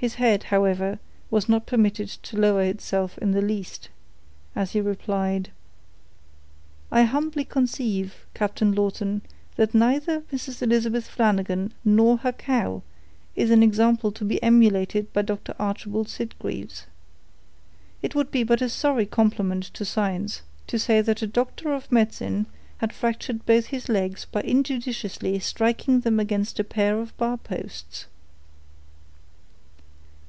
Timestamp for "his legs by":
23.66-24.40